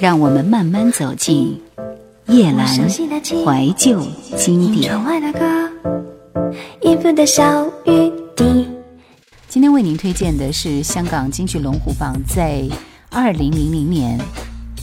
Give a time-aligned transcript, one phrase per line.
[0.00, 1.60] 让我们慢慢走进
[2.28, 4.02] 夜阑怀旧
[4.34, 4.98] 经典。
[9.46, 12.66] 今天为您推荐的是香港京剧龙虎榜在
[13.10, 14.18] 二零零零年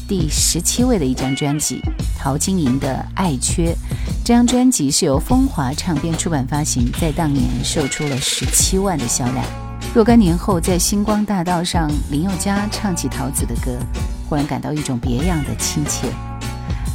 [0.07, 1.81] 第十七位的一张专辑
[2.19, 3.71] 陶晶莹的《爱缺》。
[4.23, 9.43] 这张专辑是由风华唱片出版发行，在当年售出了十七万的销量。
[9.95, 13.71] 若干年后，在星光大道上，林宥嘉唱起陶子的歌。
[14.29, 16.07] 忽然感到一种别样的亲切，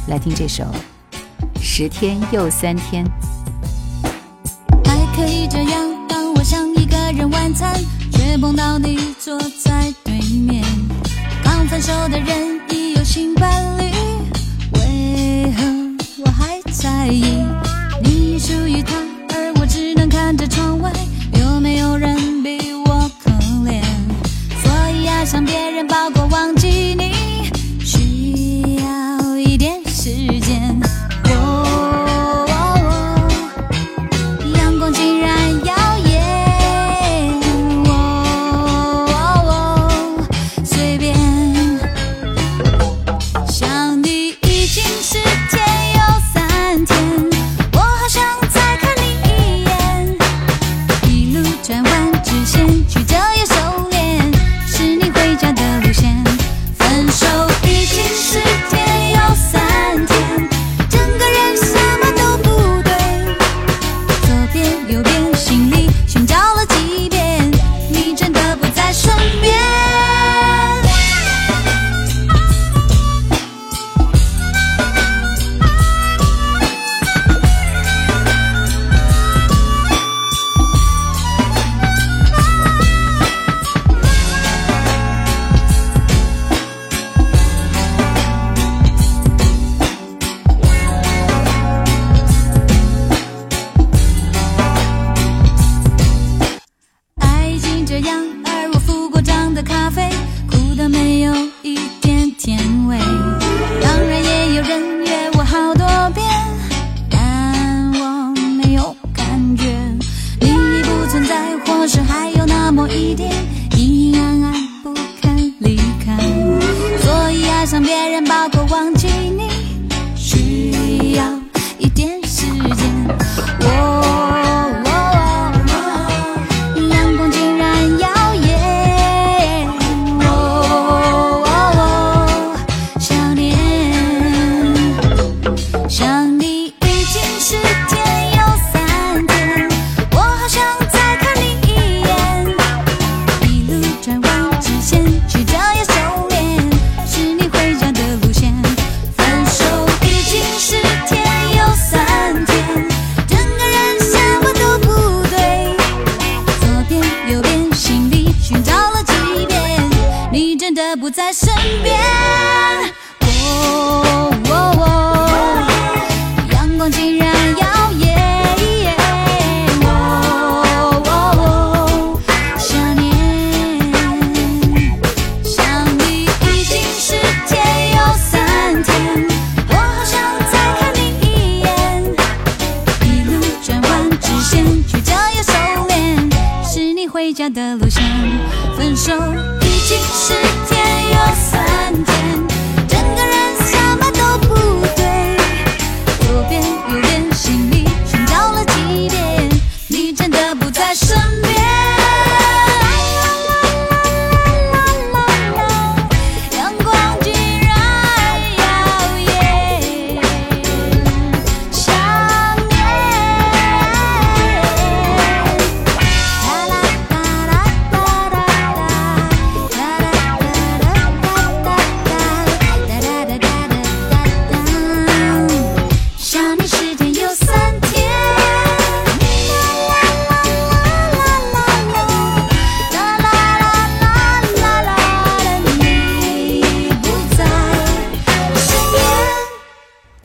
[0.07, 0.63] 来听这首
[1.59, 3.03] 《十天又三天》。
[4.85, 7.73] 还可以这样，当我想一个人晚餐，
[8.11, 10.63] 却碰到你坐在对面。
[11.43, 12.52] 刚分手的人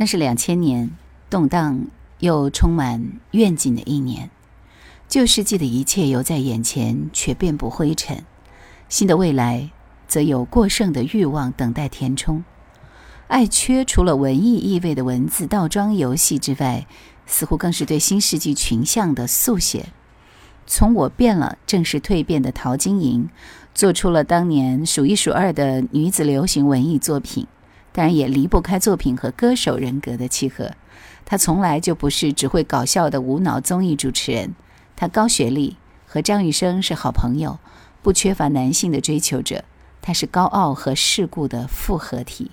[0.09, 0.91] 是两千年，
[1.29, 1.83] 动荡
[2.21, 4.31] 又充满愿景的一年。
[5.07, 8.17] 旧世纪的一切犹在眼前，却遍布灰尘；
[8.89, 9.71] 新的未来，
[10.07, 12.43] 则有过剩的欲望等待填充。
[13.27, 16.87] 爱缺除了文艺意味的文字倒装游戏之外，
[17.27, 19.91] 似乎更是对新世纪群像的速写。
[20.67, 23.29] 从我变了，正是蜕变的陶晶莹，
[23.75, 27.47] 做出了当年数一数二的女子流行文艺作品。
[27.93, 30.73] 当然也离不开作品和歌手人格的契合。
[31.25, 34.55] 他从来就不是只会搞笑的无脑综艺主持人，
[34.97, 35.77] 他高学历，
[36.07, 37.59] 和张雨生是好朋友，
[38.03, 39.65] 不缺乏男性的追求者。
[40.01, 42.51] 他是高傲和世故的复合体。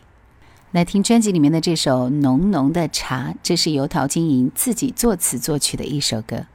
[0.72, 6.48] 来听专辑里面的这首《浓浓的茶》，这是由陶晶莹自己作词作曲的一首歌。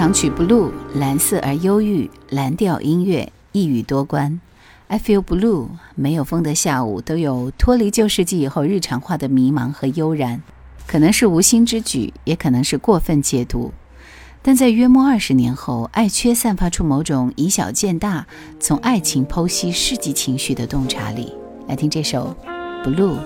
[0.00, 4.40] 长曲《Blue》，蓝色而忧郁，蓝调音乐一语多关。
[4.88, 10.40] I feel blue，没有风的下午都有脱离旧世纪以后日常化的迷茫和悠然，
[10.86, 13.74] 可能是无心之举，也可能是过分解读。
[14.40, 18.26] 但在约莫二十年后，爱缺散发出某种以小见大、
[18.58, 21.30] 从爱情剖析世纪情绪的洞察力。
[21.68, 22.34] 来听这首
[22.82, 23.18] 《Blue》。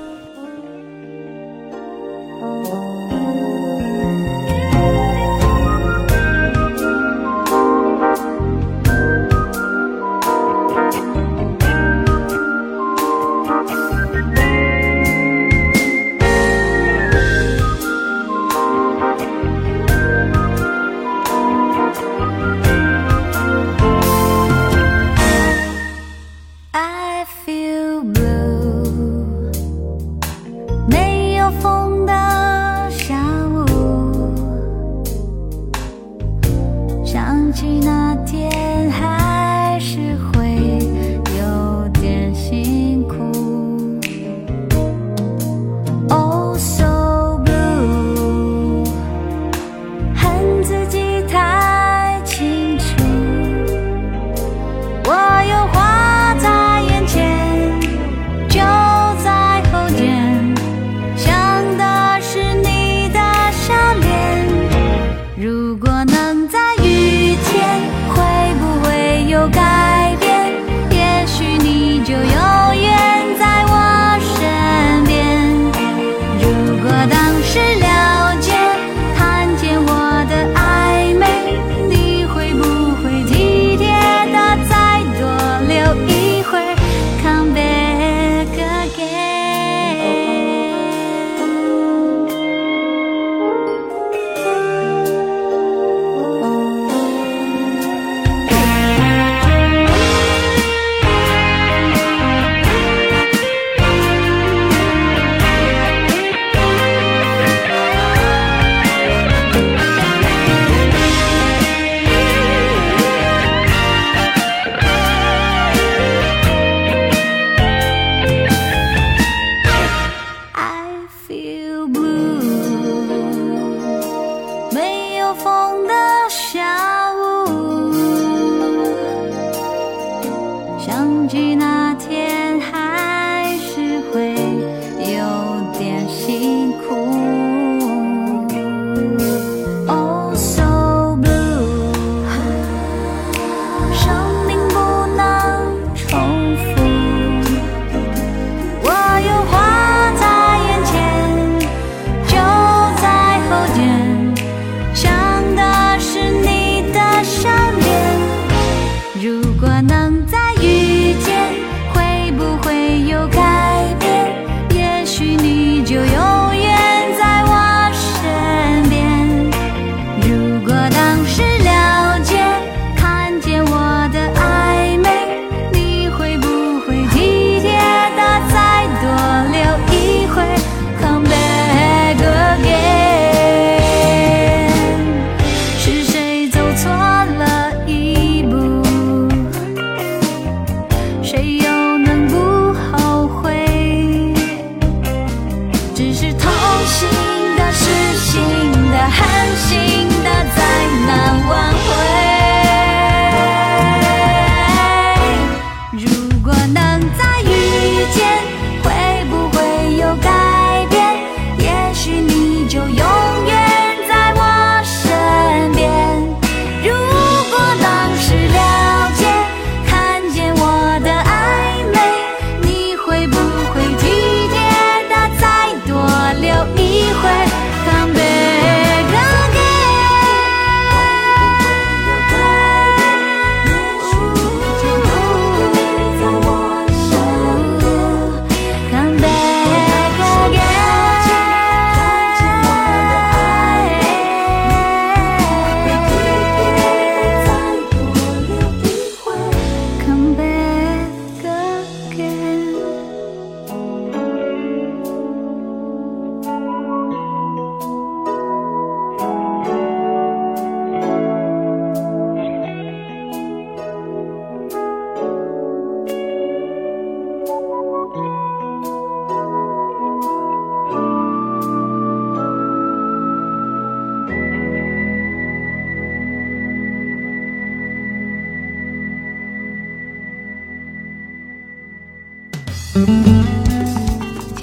[130.87, 132.34] 想起那天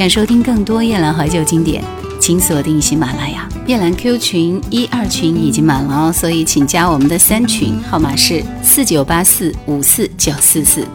[0.02, 1.84] 想收听更多夜兰怀旧经典，
[2.20, 3.48] 请锁定喜马拉雅。
[3.68, 10.88] 夜兰 Q 群一二群已经满了哦，所以请加我们的三群，号码是四九八四五四九四四。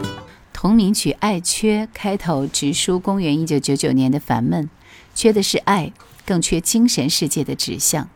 [0.51, 4.69] 同名曲《爱缺》开头直抒公元一九九九年的烦闷，
[5.15, 5.93] 缺的是爱，
[6.25, 8.09] 更缺精神世界的指向。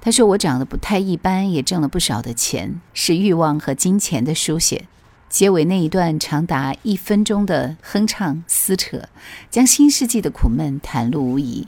[0.00, 4.84] 他说：“我长得不太一般，也挣了不少的钱，是欲望和金钱的书写。”
[5.32, 9.08] 结尾那一段长达一分钟的哼唱撕扯，
[9.50, 11.66] 将新世纪的苦闷袒露无遗。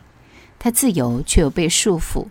[0.59, 2.27] 他自由却又被束缚。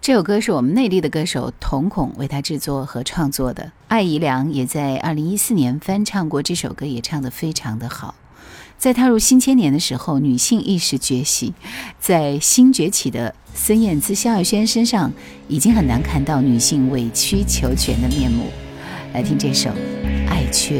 [0.00, 3.72] 这首歌是我们内地的歌手瞳孔为他制作和创作的。
[3.88, 8.14] 艾怡良也在二零一四年翻唱过这首歌，也唱得非常的好。
[8.78, 11.52] 在踏入新千年的时候，女性意识觉醒，
[12.00, 15.12] 在新崛起的孙燕姿、萧亚轩身上，
[15.46, 18.46] 已经很难看到女性委曲求全的面目。
[19.12, 19.70] 来听这首
[20.28, 20.76] 《爱缺》。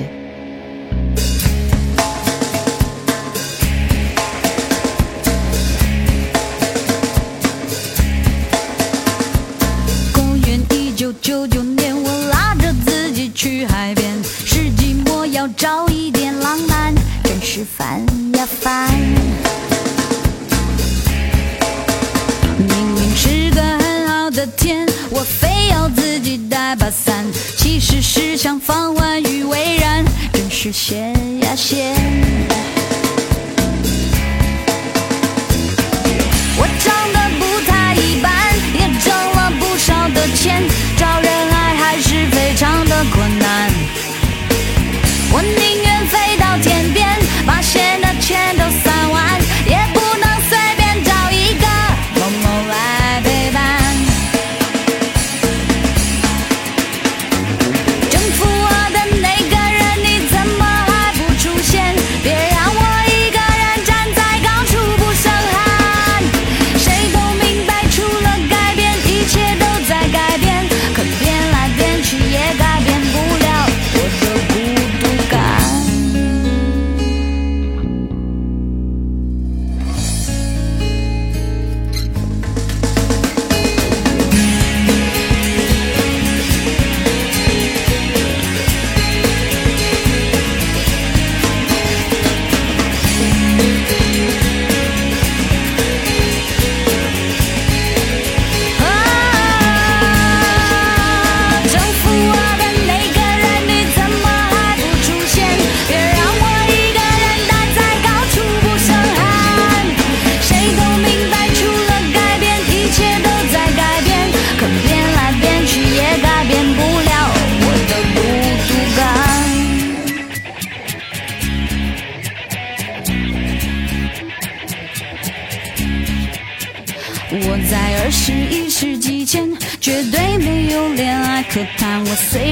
[10.14, 16.94] 公元一九九九年，我拉着自己去海边，是寂寞要找一点浪漫，
[17.24, 18.00] 真是烦
[18.34, 19.49] 呀烦。
[28.20, 31.10] 只想放完鱼为然，真是闲
[31.40, 32.29] 呀闲。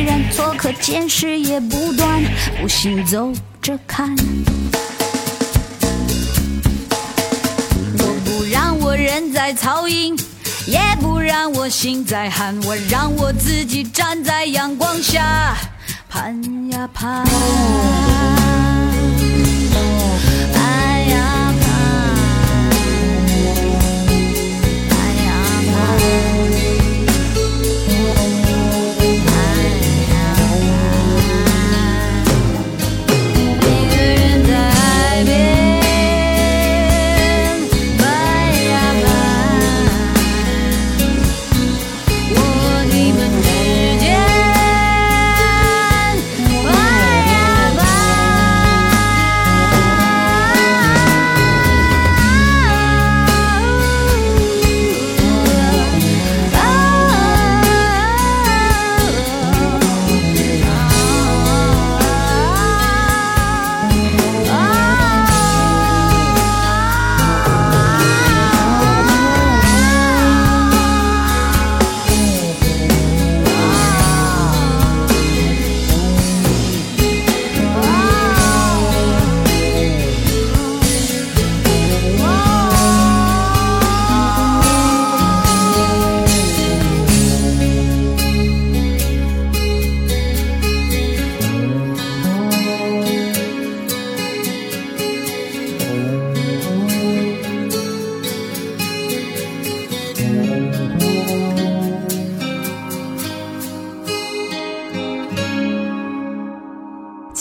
[0.08, 2.24] 然错可见识也不断，
[2.58, 4.16] 不信走着看。
[7.98, 10.18] 我不让我人在曹营，
[10.66, 12.58] 也不让我心在寒。
[12.62, 15.54] 我让我自己站在阳光下，
[16.08, 17.26] 盼呀，盼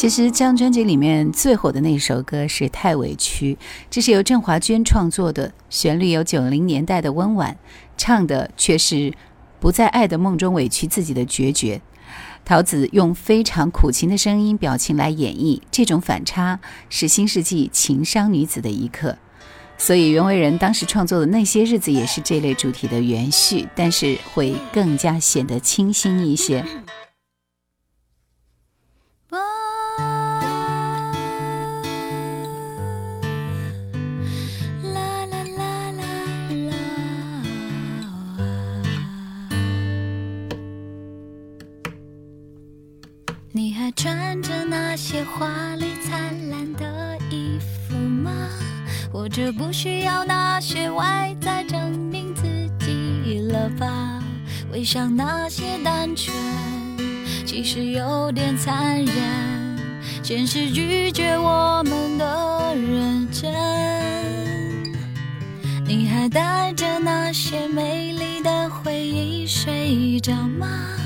[0.08, 3.56] 其实这张专辑里面最火的那首歌是《太委屈》，
[3.90, 7.58] 这是由郑华娟创作的，旋律有九零年代的温婉，
[7.98, 9.14] 唱的却是
[9.60, 11.82] 不在爱的梦中委屈自己的决绝。
[12.46, 19.18] 桃子用非常苦情的声音表情来演绎，这种反差是新世纪情商女子的一刻。
[19.78, 26.64] 所以袁惟仁当时创作的那些日子也是这类主题的延续，但是会更加显得清新一些。
[43.96, 45.48] 穿着那些华
[45.78, 48.32] 丽灿烂的衣服吗？
[49.12, 52.44] 或者不需要那些外在证明自
[52.86, 54.22] 己了吧？
[54.72, 56.36] 微笑那些单纯，
[57.46, 59.16] 其实有点残忍。
[60.22, 63.54] 现实拒绝我们的认真。
[65.86, 70.97] 你还带着那些美丽的回忆睡着吗？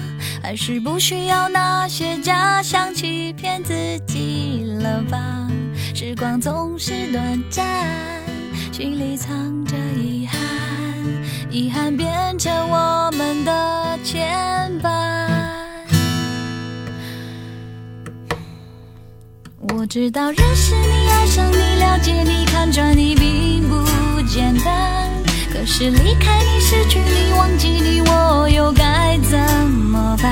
[0.41, 3.73] 还是不需要那些假象欺骗自
[4.07, 5.47] 己了吧？
[5.93, 7.63] 时光总是短暂，
[8.71, 10.39] 心里藏着遗憾，
[11.49, 14.89] 遗憾变成我们的牵绊。
[19.73, 25.07] 我知道认识你、爱上你、了解你、看穿你并不简单。
[25.53, 30.30] 可是离开你、失去你、忘记你，我又该怎么办？